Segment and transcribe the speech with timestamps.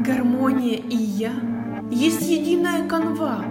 [0.00, 1.32] Гармония и я
[1.90, 3.44] есть единая канва,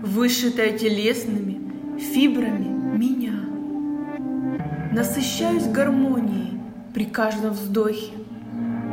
[0.00, 3.32] вышитая телесными фибрами меня.
[4.92, 6.60] Насыщаюсь гармонией
[6.94, 8.12] при каждом вздохе.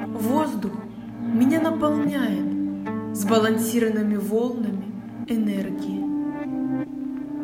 [0.07, 0.71] Воздух
[1.21, 2.45] меня наполняет
[3.13, 4.91] сбалансированными волнами
[5.27, 6.03] энергии.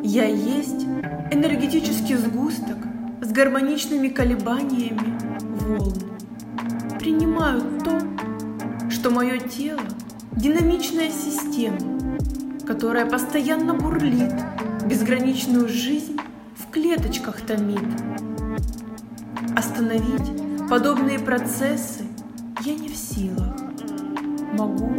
[0.02, 0.84] Я есть
[1.30, 2.78] энергетический сгусток
[3.20, 5.16] с гармоничными колебаниями
[5.60, 5.94] волн.
[6.98, 8.00] Принимаю то,
[9.02, 9.82] что мое тело–
[10.36, 11.76] динамичная система,
[12.64, 14.32] которая постоянно бурлит,
[14.86, 16.20] безграничную жизнь
[16.56, 17.82] в клеточках томит.
[19.56, 22.04] Остановить подобные процессы
[22.64, 23.56] я не в силах.
[24.56, 24.94] Могу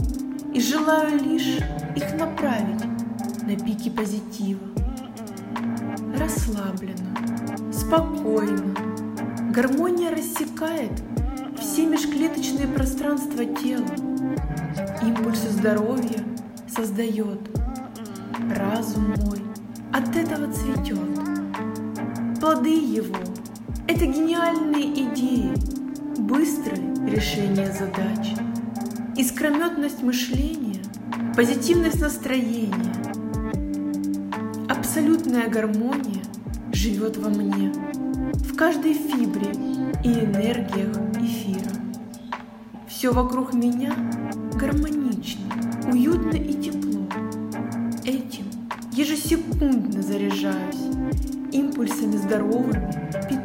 [0.54, 1.60] и желаю лишь
[1.96, 2.84] их направить
[3.44, 4.68] на пике позитива.
[6.18, 8.76] Расслабленно, спокойно,
[9.54, 10.92] гармония рассекает
[11.74, 13.88] все межклеточные пространства тела.
[15.02, 16.24] Импульсы здоровья
[16.68, 17.40] создает.
[18.56, 19.42] Разум мой
[19.92, 21.00] от этого цветет.
[22.40, 23.16] Плоды его–
[23.88, 25.52] это гениальные идеи,
[26.20, 28.36] быстрое решение задач,
[29.18, 30.84] искрометность мышления,
[31.36, 32.94] позитивность настроения.
[34.70, 36.22] Абсолютная гармония
[36.72, 37.74] живет во мне,
[38.34, 39.52] в каждой фибре
[40.04, 41.04] и энергиях.
[43.04, 43.94] Все вокруг меня
[44.54, 45.44] гармонично,
[45.92, 47.06] уютно и тепло.
[48.06, 48.46] Этим
[48.94, 50.80] ежесекундно заряжаюсь
[51.52, 52.94] импульсами здоровыми,
[53.30, 53.43] питательными